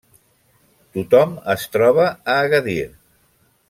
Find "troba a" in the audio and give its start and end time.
1.77-2.43